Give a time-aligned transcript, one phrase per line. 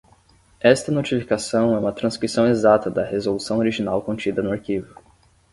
[0.59, 4.95] Esta notificação é uma transcrição exata da resolução original contida no arquivo.